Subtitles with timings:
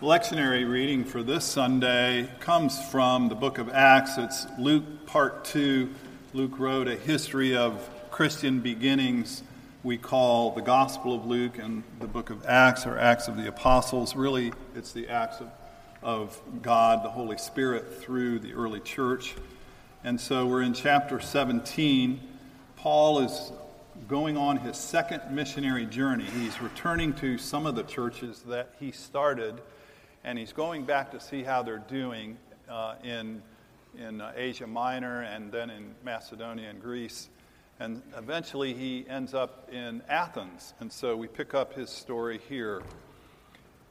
[0.00, 4.16] lectionary reading for this Sunday comes from the book of Acts.
[4.16, 5.92] It's Luke part 2.
[6.34, 9.42] Luke wrote a history of Christian beginnings
[9.82, 13.48] we call the Gospel of Luke and the book of Acts or Acts of the
[13.48, 14.14] Apostles.
[14.14, 15.50] Really, it's the Acts of,
[16.00, 19.34] of God, the Holy Spirit, through the early church.
[20.04, 22.20] And so we're in chapter 17.
[22.76, 23.50] Paul is
[24.06, 26.24] going on his second missionary journey.
[26.24, 29.60] He's returning to some of the churches that he started
[30.24, 32.36] and he's going back to see how they're doing
[32.68, 33.42] uh, in,
[33.98, 37.28] in uh, Asia Minor and then in Macedonia and Greece.
[37.80, 40.74] And eventually he ends up in Athens.
[40.80, 42.82] And so we pick up his story here.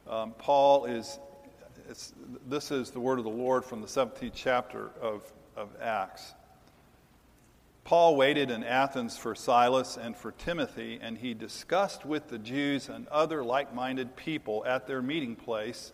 [0.06, 1.18] Um, Paul is,
[2.46, 5.22] this is the word of the Lord from the 17th chapter of,
[5.56, 6.34] of Acts.
[7.84, 12.90] Paul waited in Athens for Silas and for Timothy, and he discussed with the Jews
[12.90, 15.92] and other like minded people at their meeting place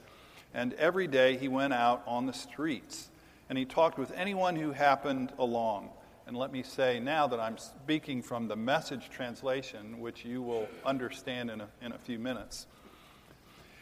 [0.54, 3.10] and every day he went out on the streets
[3.48, 5.90] and he talked with anyone who happened along.
[6.26, 10.68] And let me say now that I'm speaking from the message translation, which you will
[10.86, 12.66] understand in a, in a few minutes.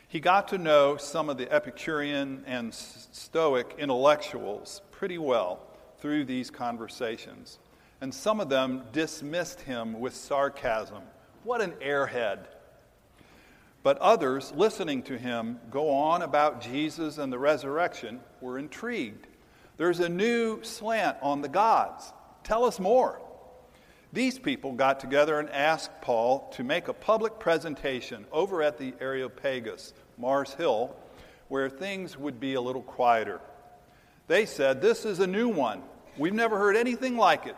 [0.08, 5.60] He got to know some of the Epicurean and Stoic intellectuals pretty well
[5.98, 7.58] through these conversations.
[8.00, 11.02] And some of them dismissed him with sarcasm.
[11.44, 12.40] What an airhead!
[13.82, 19.26] But others, listening to him go on about Jesus and the resurrection, were intrigued.
[19.76, 22.12] There's a new slant on the gods.
[22.44, 23.20] Tell us more.
[24.12, 28.92] These people got together and asked Paul to make a public presentation over at the
[29.00, 30.94] Areopagus, Mars Hill,
[31.48, 33.40] where things would be a little quieter.
[34.28, 35.82] They said, This is a new one.
[36.18, 37.56] We've never heard anything like it.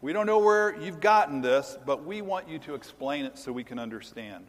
[0.00, 3.52] We don't know where you've gotten this, but we want you to explain it so
[3.52, 4.46] we can understand.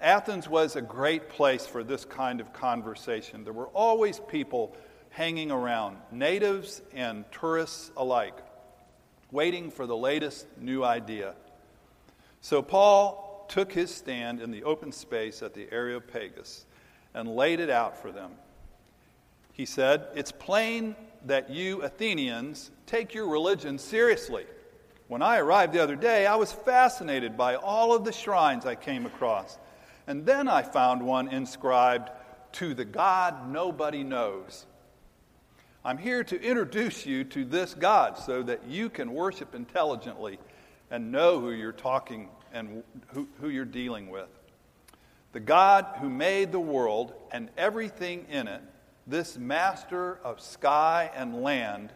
[0.00, 3.44] Athens was a great place for this kind of conversation.
[3.44, 4.76] There were always people
[5.10, 8.36] hanging around, natives and tourists alike,
[9.30, 11.34] waiting for the latest new idea.
[12.40, 16.66] So Paul took his stand in the open space at the Areopagus
[17.14, 18.32] and laid it out for them.
[19.52, 20.96] He said, It's plain
[21.26, 24.46] that you Athenians take your religion seriously.
[25.06, 28.74] When I arrived the other day, I was fascinated by all of the shrines I
[28.74, 29.58] came across.
[30.06, 32.10] And then I found one inscribed,
[32.52, 34.66] To the God Nobody Knows.
[35.84, 40.38] I'm here to introduce you to this God so that you can worship intelligently
[40.90, 44.28] and know who you're talking and who, who you're dealing with.
[45.32, 48.62] The God who made the world and everything in it,
[49.06, 51.92] this master of sky and land,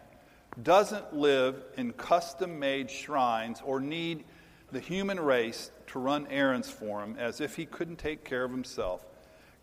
[0.61, 4.25] doesn't live in custom made shrines or need
[4.71, 8.51] the human race to run errands for him as if he couldn't take care of
[8.51, 9.05] himself.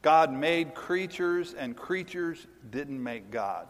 [0.03, 3.67] God made creatures, and creatures didn't make God.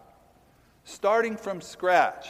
[0.84, 2.28] Starting from scratch,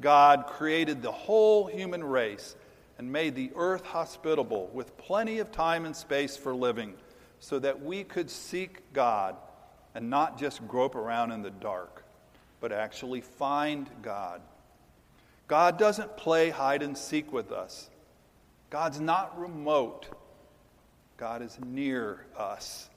[0.00, 2.56] God created the whole human race
[2.98, 6.94] and made the earth hospitable with plenty of time and space for living
[7.40, 9.36] so that we could seek God
[9.94, 12.04] and not just grope around in the dark,
[12.60, 14.40] but actually find God.
[15.48, 17.88] God doesn't play hide and seek with us.
[18.70, 20.06] God's not remote,
[21.16, 22.90] God is near us.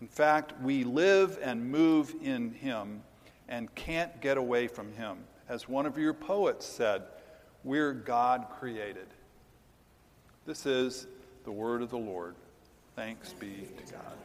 [0.00, 3.02] In fact, we live and move in Him
[3.48, 5.18] and can't get away from Him.
[5.48, 7.02] As one of your poets said,
[7.62, 9.06] we're God created.
[10.46, 11.06] This is
[11.44, 12.34] the word of the Lord.
[12.96, 14.16] Thanks be to God.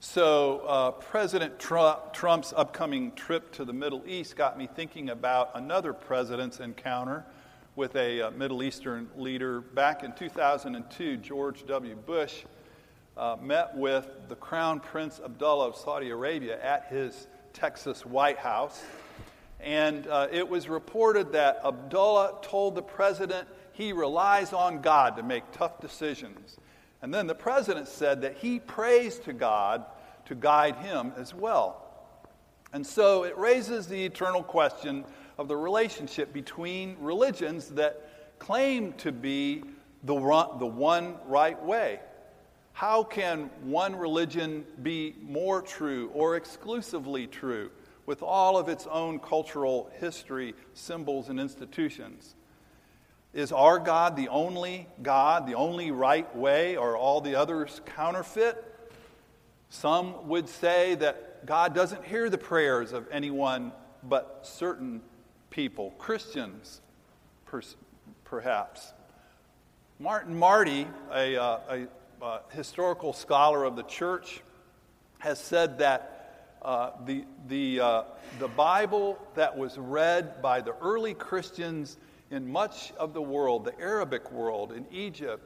[0.00, 5.50] So, uh, President Trump, Trump's upcoming trip to the Middle East got me thinking about
[5.54, 7.24] another president's encounter
[7.76, 9.60] with a uh, Middle Eastern leader.
[9.60, 11.94] Back in 2002, George W.
[11.94, 12.44] Bush
[13.18, 18.82] uh, met with the Crown Prince Abdullah of Saudi Arabia at his Texas White House.
[19.60, 25.22] And uh, it was reported that Abdullah told the president he relies on God to
[25.22, 26.56] make tough decisions.
[27.02, 29.84] And then the president said that he prays to God
[30.24, 31.82] to guide him as well.
[32.72, 35.04] And so it raises the eternal question
[35.38, 39.62] of the relationship between religions that claim to be
[40.04, 40.14] the,
[40.58, 42.00] the one right way.
[42.72, 47.70] How can one religion be more true or exclusively true
[48.04, 52.34] with all of its own cultural history, symbols, and institutions?
[53.32, 58.62] Is our God the only God, the only right way, or all the others counterfeit?
[59.68, 63.72] Some would say that God doesn't hear the prayers of anyone
[64.02, 65.02] but certain
[65.50, 66.80] people, Christians
[68.24, 68.92] perhaps.
[69.98, 74.42] Martin Marty, a, uh, a uh, historical scholar of the church,
[75.18, 78.02] has said that uh, the, the, uh,
[78.38, 81.96] the Bible that was read by the early Christians
[82.30, 85.42] in much of the world, the Arabic world, in Egypt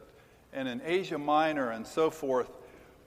[0.53, 2.51] and in Asia Minor and so forth,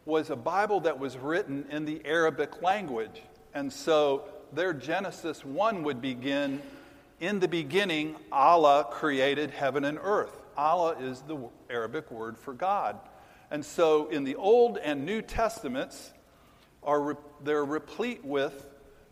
[0.05, 3.23] was a Bible that was written in the Arabic language.
[3.53, 6.61] And so their Genesis 1 would begin
[7.23, 10.41] In the beginning, Allah created heaven and earth.
[10.57, 11.37] Allah is the
[11.69, 12.99] Arabic word for God.
[13.49, 16.11] And so in the Old and New Testaments,
[16.83, 18.67] are they're replete with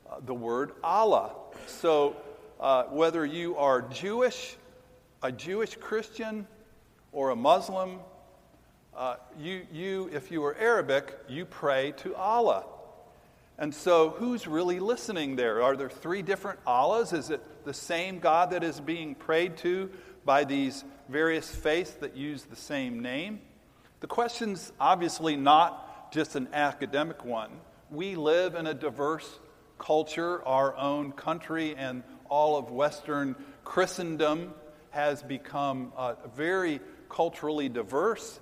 [0.09, 1.35] uh, the word Allah.
[1.67, 2.17] So
[2.59, 4.57] uh, whether you are Jewish,
[5.23, 6.45] a Jewish Christian,
[7.13, 7.99] or a Muslim,
[8.93, 12.65] uh, you, you, if you are Arabic, you pray to Allah.
[13.61, 15.61] And so, who's really listening there?
[15.61, 17.13] Are there three different Allahs?
[17.13, 19.91] Is it the same God that is being prayed to
[20.25, 23.39] by these various faiths that use the same name?
[23.99, 27.51] The question's obviously not just an academic one.
[27.91, 29.29] We live in a diverse
[29.77, 30.43] culture.
[30.43, 34.55] Our own country and all of Western Christendom
[34.89, 36.79] has become uh, very
[37.09, 38.39] culturally diverse.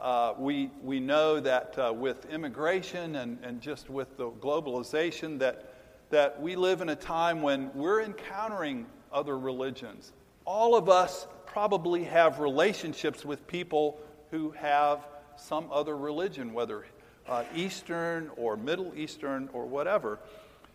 [0.00, 5.74] Uh, we, we know that uh, with immigration and, and just with the globalization that,
[6.08, 10.14] that we live in a time when we're encountering other religions.
[10.46, 14.00] All of us probably have relationships with people
[14.30, 15.06] who have
[15.36, 16.86] some other religion, whether
[17.28, 20.18] uh, Eastern or Middle Eastern or whatever.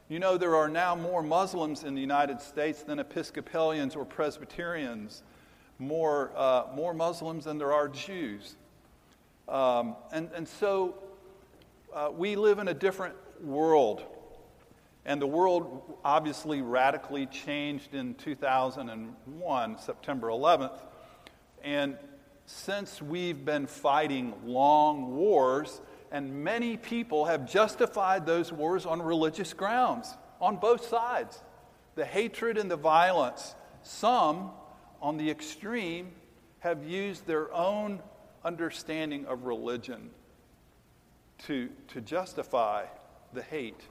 [0.07, 5.24] You know, there are now more Muslims in the United States than Episcopalians or Presbyterians,
[5.80, 8.56] more, uh, more Muslims than there are Jews.
[9.47, 10.95] Um, and, and so
[11.94, 14.03] uh, we live in a different world.
[15.06, 20.80] And the world obviously radically changed in 2001, September 11th.
[21.63, 21.97] And
[22.47, 25.81] since we've been fighting long wars,
[26.12, 31.41] and many people have justified those wars on religious grounds, on both sides.
[31.95, 33.56] The hatred and the violence.
[33.83, 34.51] Some,
[35.01, 36.12] on the extreme,
[36.59, 38.01] have used their own
[38.45, 40.12] understanding of religion
[41.47, 42.86] to, to justify
[43.33, 43.81] the hate.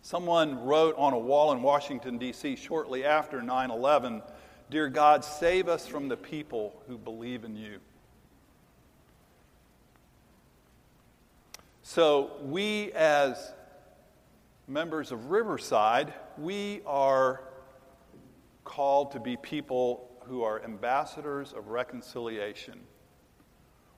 [0.00, 4.22] Someone wrote on a wall in Washington, D.C., shortly after 9 11,
[4.70, 7.78] Dear God, save us from the people who believe in you.
[11.82, 13.52] So, we as
[14.66, 17.42] members of Riverside, we are
[18.64, 22.80] called to be people who are ambassadors of reconciliation.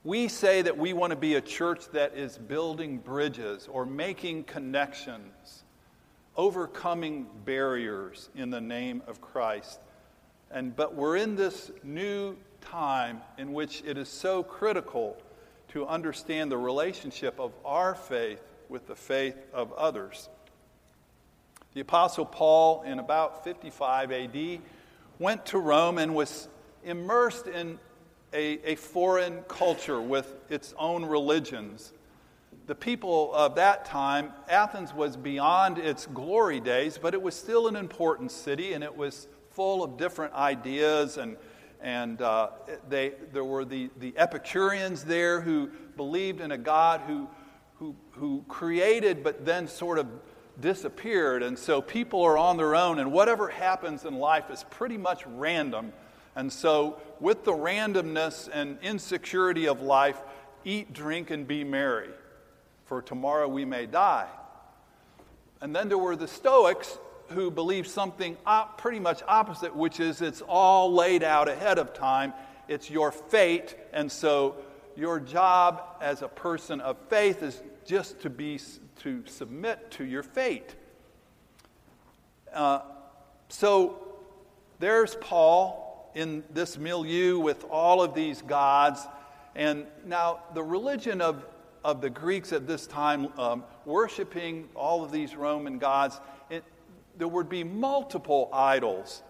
[0.08, 4.44] We say that we want to be a church that is building bridges or making
[4.44, 5.64] connections,
[6.34, 9.78] overcoming barriers in the name of Christ.
[10.50, 15.14] And, but we're in this new time in which it is so critical
[15.72, 18.40] to understand the relationship of our faith
[18.70, 20.30] with the faith of others.
[21.74, 24.60] The Apostle Paul, in about 55 AD,
[25.18, 26.48] went to Rome and was
[26.82, 27.78] immersed in
[28.32, 31.92] a, a foreign culture with its own religions.
[32.66, 37.66] The people of that time, Athens was beyond its glory days, but it was still
[37.68, 41.36] an important city and it was full of different ideas and
[41.80, 42.48] and uh,
[42.88, 47.28] they, there were the, the Epicureans there who believed in a God who,
[47.76, 50.08] who, who created but then sort of
[50.60, 51.42] disappeared.
[51.42, 55.24] And so people are on their own, and whatever happens in life is pretty much
[55.26, 55.92] random.
[56.38, 60.20] And so, with the randomness and insecurity of life,
[60.64, 62.10] eat, drink, and be merry,
[62.84, 64.28] for tomorrow we may die.
[65.60, 66.96] And then there were the Stoics
[67.30, 71.92] who believed something op- pretty much opposite, which is it's all laid out ahead of
[71.92, 72.32] time.
[72.68, 73.74] It's your fate.
[73.92, 74.54] And so,
[74.94, 78.60] your job as a person of faith is just to be
[79.00, 80.76] to submit to your fate.
[82.54, 82.82] Uh,
[83.48, 83.98] so
[84.78, 89.06] there's Paul in this milieu with all of these gods.
[89.54, 91.44] And now, the religion of,
[91.84, 96.64] of the Greeks at this time, um, worshiping all of these Roman gods, it,
[97.16, 99.22] there would be multiple idols,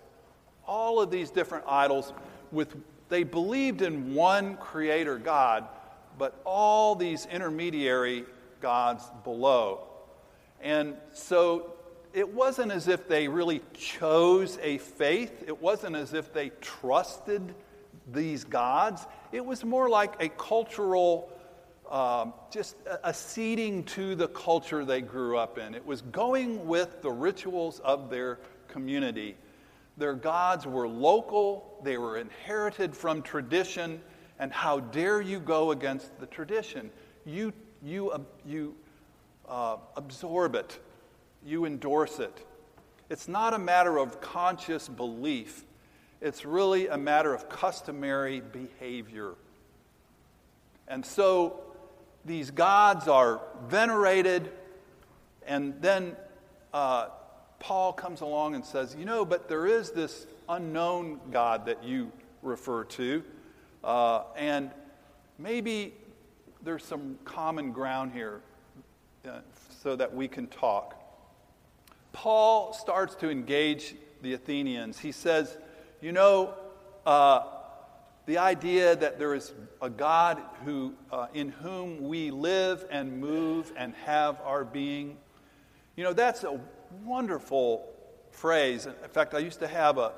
[0.67, 2.13] all of these different idols
[2.53, 2.75] with
[3.09, 5.67] they believed in one creator God,
[6.19, 8.25] but all these intermediary
[8.61, 9.85] gods below.
[10.61, 11.73] And so
[12.19, 17.55] it wasn't as if they really chose a faith, it wasn't as if they trusted
[18.13, 19.07] these gods.
[19.31, 21.31] It was more like a cultural,
[21.89, 25.77] um, just acceding to the culture they grew up in.
[25.77, 29.37] It was going with the rituals of their community.
[29.97, 34.01] Their gods were local, they were inherited from tradition,
[34.41, 36.91] And how dare you go against the tradition?
[37.25, 38.75] You, you, uh, you
[39.49, 40.81] uh, absorb it,
[41.45, 42.45] you endorse it.
[43.11, 45.65] It's not a matter of conscious belief,
[46.21, 49.35] it's really a matter of customary behavior.
[50.89, 51.61] And so
[52.25, 54.51] these gods are venerated,
[55.47, 56.17] and then
[56.73, 57.09] uh,
[57.61, 62.11] Paul comes along and says, You know, but there is this unknown God that you
[62.43, 63.23] refer to,
[63.85, 64.71] uh, and
[65.39, 65.95] maybe
[66.63, 68.41] there's some common ground here
[69.27, 69.39] uh,
[69.83, 70.98] so that we can talk.
[72.19, 74.99] Paul starts to engage the Athenians.
[74.99, 75.57] He says,
[76.01, 76.55] You know,
[77.07, 77.43] uh,
[78.27, 83.73] the idea that there is a God who, uh, in whom we live and move
[83.77, 85.17] and have our being,
[85.95, 86.61] you know, that's a
[87.05, 87.89] wonderful
[88.33, 88.87] phrase.
[88.87, 90.11] In fact, I used to have a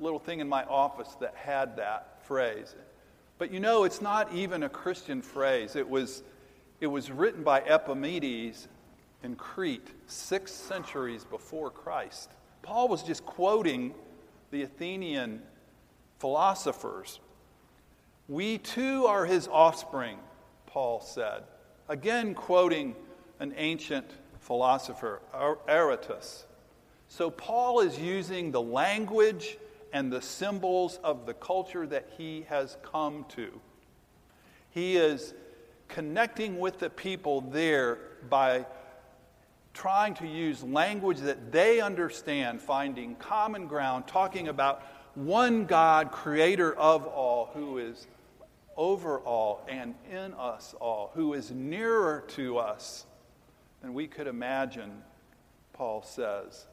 [0.00, 2.74] little thing in my office that had that phrase.
[3.36, 5.76] But you know, it's not even a Christian phrase.
[5.76, 6.22] It was,
[6.80, 8.66] it was written by Epimenides
[9.24, 12.30] in Crete, six centuries before Christ.
[12.62, 13.94] Paul was just quoting
[14.50, 15.42] the Athenian
[16.18, 17.20] philosophers.
[18.28, 20.18] We too are his offspring,
[20.66, 21.42] Paul said.
[21.88, 22.94] Again, quoting
[23.40, 26.44] an ancient philosopher, Aratus.
[27.08, 29.58] So, Paul is using the language
[29.92, 33.60] and the symbols of the culture that he has come to.
[34.70, 35.34] He is
[35.88, 38.66] connecting with the people there by
[39.74, 44.82] trying to use language that they understand, finding common ground, talking about
[45.14, 48.06] one God, creator of all, who is
[48.76, 53.04] over all and in us all, who is nearer to us
[53.82, 55.02] than we could imagine,
[55.72, 56.66] Paul says.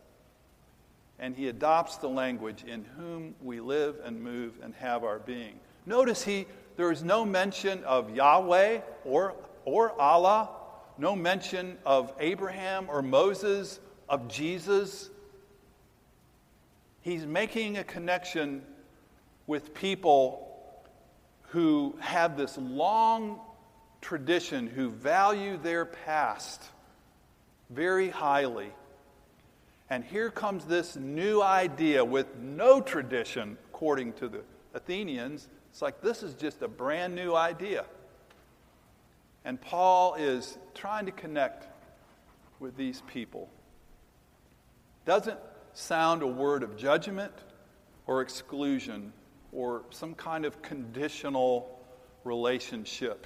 [1.20, 5.60] And he adopts the language in whom we live and move and have our being.
[5.86, 10.50] Notice he there is no mention of Yahweh or, or Allah,
[11.01, 15.10] no mention of Abraham or Moses, of Jesus.
[17.01, 18.62] He's making a connection
[19.48, 20.48] with people
[21.50, 23.39] who have this long
[24.00, 26.62] tradition, who value their past
[27.72, 28.70] very highly.
[29.89, 34.41] And here comes this new idea with no tradition, according to the
[34.75, 35.50] Athenians.
[35.72, 37.86] It's like this is just a brand new idea.
[39.43, 41.67] And Paul is trying to connect
[42.60, 43.50] with these people.
[45.05, 45.39] Doesn't
[45.74, 47.33] sound a word of judgment
[48.05, 49.13] or exclusion
[49.51, 51.79] or some kind of conditional
[52.24, 53.25] relationship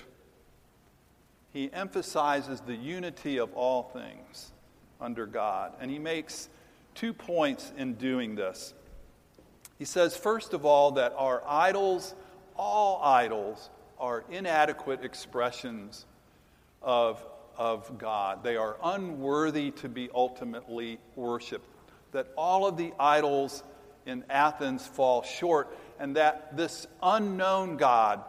[1.56, 4.52] he emphasizes the unity of all things
[5.00, 5.72] under God.
[5.80, 6.50] And he makes
[6.96, 8.74] two points in doing this.
[9.80, 12.14] He says, first of all, that our idols,
[12.58, 16.06] all idols, are inadequate expressions
[16.82, 17.24] of,
[17.58, 18.44] of God.
[18.44, 21.68] They are unworthy to be ultimately worshiped.
[22.12, 23.64] That all of the idols
[24.06, 28.22] in Athens fall short, and that this unknown God,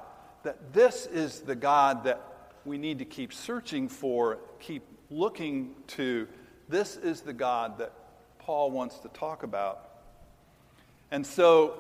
[0.43, 2.21] that this is the God that
[2.65, 6.27] we need to keep searching for, keep looking to.
[6.69, 7.93] This is the God that
[8.39, 9.89] Paul wants to talk about.
[11.11, 11.75] And so,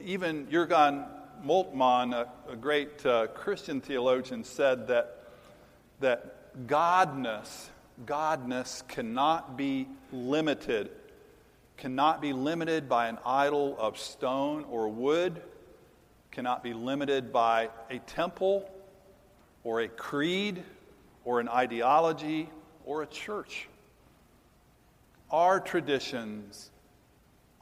[0.00, 1.04] even Jurgen
[1.44, 5.24] Moltmann, a, a great uh, Christian theologian, said that,
[6.00, 7.68] that godness,
[8.04, 10.90] godness cannot be limited,
[11.76, 15.42] cannot be limited by an idol of stone or wood,
[16.30, 18.70] cannot be limited by a temple
[19.64, 20.62] or a creed
[21.24, 22.48] or an ideology
[22.84, 23.68] or a church.
[25.30, 26.70] Our traditions,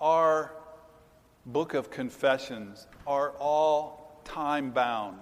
[0.00, 0.52] our
[1.48, 5.20] book of confessions are all time bound.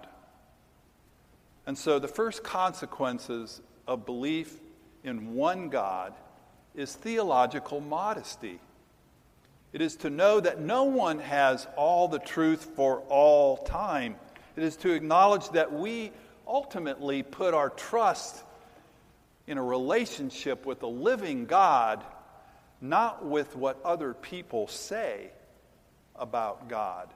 [1.67, 4.59] And so the first consequences of belief
[5.05, 6.15] in one God
[6.75, 8.59] is theological modesty.
[9.73, 14.17] It is to know that no one has all the truth for all time.
[14.57, 16.11] It is to acknowledge that we
[16.47, 18.43] ultimately put our trust
[19.47, 22.03] in a relationship with a living God,
[22.81, 25.31] not with what other people say
[26.19, 27.09] about God.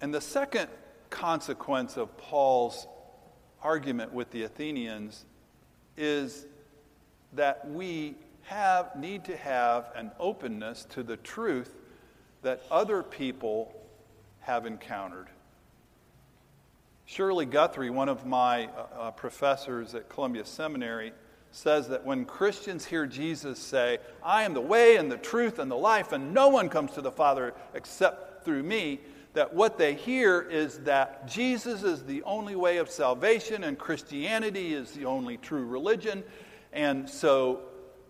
[0.00, 0.68] And the second
[1.10, 2.86] consequence of Paul's
[3.62, 5.24] argument with the Athenians
[5.96, 6.46] is
[7.34, 11.76] that we have need to have an openness to the truth
[12.42, 13.72] that other people
[14.40, 15.28] have encountered.
[17.06, 21.12] Shirley Guthrie, one of my uh, uh, professors at Columbia Seminary,
[21.52, 25.70] says that when Christians hear Jesus say, I am the way and the truth and
[25.70, 29.00] the life, and no one comes to the Father except through me,
[29.34, 34.74] that what they hear is that Jesus is the only way of salvation and Christianity
[34.74, 36.24] is the only true religion.
[36.72, 37.60] And so,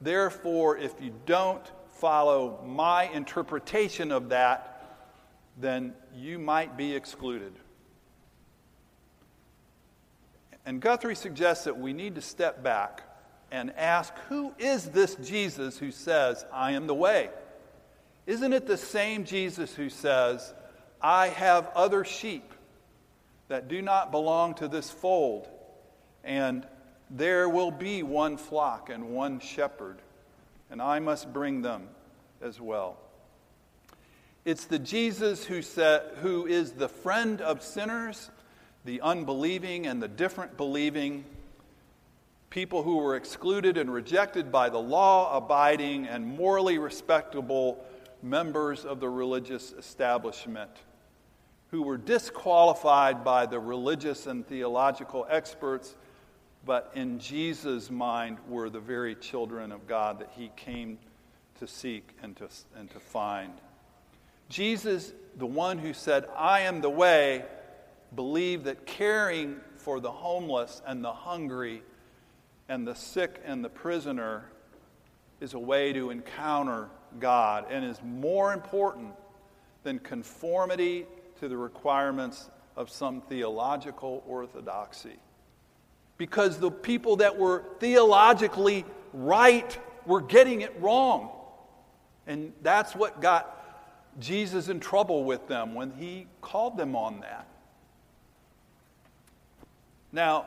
[0.01, 5.01] therefore, if you don't follow my interpretation of that,
[5.61, 7.53] then you might be excluded.
[10.65, 13.03] And Guthrie suggests that we need to step back
[13.53, 17.29] and ask who is this Jesus who says, I am the way?
[18.27, 20.55] Isn't it the same Jesus who says,
[21.01, 22.55] I have other sheep
[23.49, 25.49] that do not belong to this fold,
[26.25, 26.67] and
[27.11, 29.99] there will be one flock and one shepherd,
[30.71, 31.89] and I must bring them
[32.41, 32.97] as well.
[34.45, 38.31] It's the Jesus who, said, who is the friend of sinners,
[38.85, 41.25] the unbelieving and the different believing,
[42.53, 47.83] people who were excluded and rejected by the law abiding and morally respectable
[48.23, 50.71] members of the religious establishment
[51.71, 55.97] who were disqualified by the religious and theological experts,
[56.67, 60.99] but in Jesus' mind were the very children of God that he came
[61.59, 63.55] to seek and to, and to find.
[64.51, 67.47] Jesus, the one who said, I am the way,
[68.15, 71.83] believed that caring for the homeless and the hungry
[72.73, 74.47] and the sick and the prisoner
[75.43, 76.89] is a way to encounter
[77.21, 79.13] God and is more important
[79.83, 81.05] than conformity
[81.39, 85.19] to the requirements of some theological orthodoxy.
[86.17, 91.29] Because the people that were theologically right were getting it wrong.
[92.27, 93.55] And that's what got
[94.19, 97.47] Jesus in trouble with them when he called them on that.
[100.11, 100.47] Now,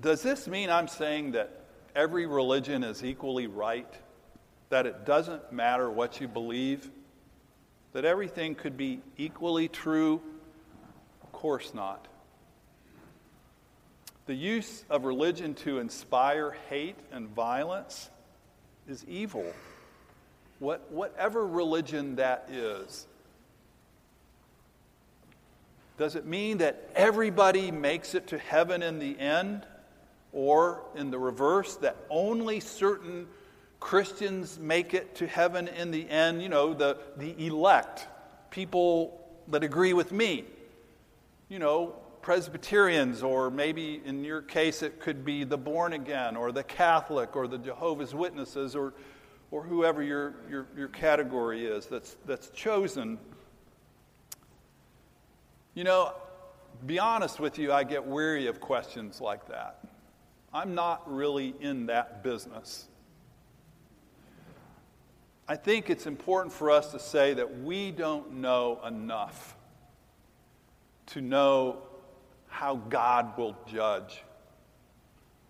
[0.00, 1.60] does this mean I'm saying that
[1.94, 3.92] every religion is equally right?
[4.70, 6.90] That it doesn't matter what you believe?
[7.92, 10.22] That everything could be equally true?
[11.22, 12.06] Of course not.
[14.26, 18.10] The use of religion to inspire hate and violence
[18.86, 19.46] is evil.
[20.58, 23.06] What, whatever religion that is.
[25.96, 29.66] Does it mean that everybody makes it to heaven in the end?
[30.32, 33.26] Or, in the reverse, that only certain
[33.80, 38.06] Christians make it to heaven in the end, you know, the, the elect,
[38.50, 40.44] people that agree with me,
[41.48, 46.52] you know, Presbyterians, or maybe in your case it could be the born again, or
[46.52, 48.92] the Catholic, or the Jehovah's Witnesses, or,
[49.50, 53.18] or whoever your, your, your category is that's, that's chosen.
[55.74, 56.12] You know,
[56.86, 59.78] be honest with you, I get weary of questions like that.
[60.58, 62.88] I'm not really in that business.
[65.46, 69.54] I think it's important for us to say that we don't know enough
[71.06, 71.76] to know
[72.48, 74.24] how God will judge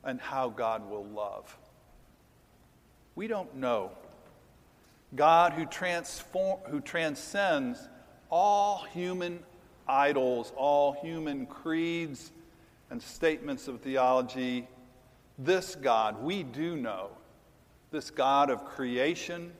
[0.04, 1.56] and how God will love.
[3.14, 3.92] We don't know.
[5.16, 7.80] God, who, transform, who transcends
[8.28, 9.38] all human
[9.88, 12.30] idols, all human creeds
[12.90, 14.68] and statements of theology,
[15.38, 17.10] this God we do know,
[17.90, 19.52] this God of creation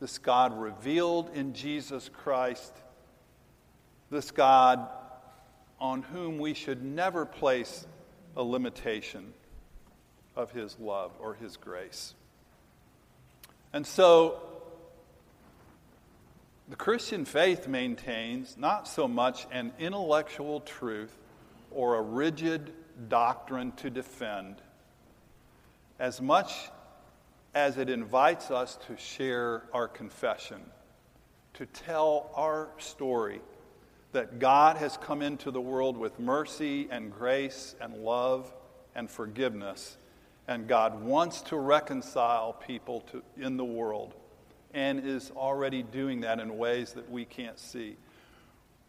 [0.00, 2.72] this God revealed in Jesus Christ,
[4.10, 4.88] this God
[5.80, 7.86] on whom we should never place
[8.36, 9.32] a limitation
[10.36, 12.14] of his love or his grace.
[13.72, 14.40] And so,
[16.68, 21.16] the Christian faith maintains not so much an intellectual truth
[21.70, 22.72] or a rigid
[23.08, 24.56] doctrine to defend,
[25.98, 26.70] as much
[27.54, 30.60] as it invites us to share our confession,
[31.54, 33.40] to tell our story
[34.12, 38.52] that God has come into the world with mercy and grace and love
[38.94, 39.96] and forgiveness,
[40.46, 44.14] and God wants to reconcile people to, in the world
[44.74, 47.96] and is already doing that in ways that we can't see.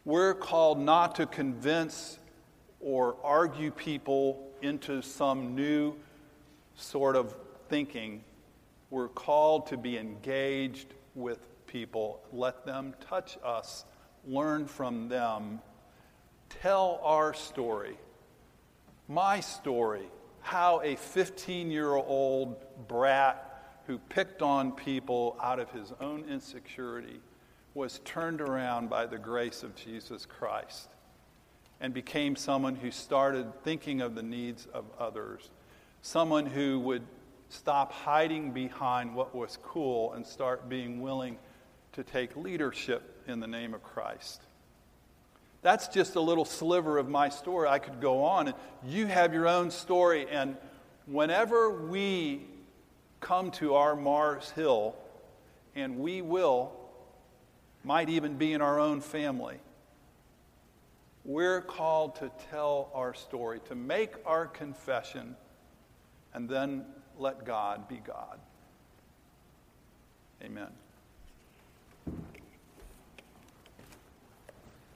[0.04, 2.18] We're called not to convince
[2.80, 5.94] or argue people into some new
[6.80, 7.34] sort of
[7.68, 8.22] thinking
[8.90, 12.20] we're called to be engaged with people.
[12.32, 13.84] Let them touch us,
[14.26, 15.60] learn from them,
[16.48, 17.96] tell our story.
[19.08, 20.08] My story,
[20.40, 22.56] how a 15 year old
[22.88, 23.46] brat
[23.86, 27.20] who picked on people out of his own insecurity
[27.74, 30.88] was turned around by the grace of Jesus Christ
[31.80, 35.50] and became someone who started thinking of the needs of others,
[36.02, 37.02] someone who would
[37.48, 41.38] stop hiding behind what was cool and start being willing
[41.92, 44.42] to take leadership in the name of Christ.
[45.62, 47.68] That's just a little sliver of my story.
[47.68, 50.26] I could go on, and you have your own story.
[50.30, 50.56] And
[51.06, 52.46] whenever we
[53.20, 54.94] come to our Mars Hill,
[55.74, 56.72] and we will,
[57.84, 59.58] might even be in our own family,
[61.24, 65.36] we're called to tell our story, to make our confession,
[66.34, 66.84] and then
[67.18, 68.38] let God be God.
[70.42, 70.70] Amen.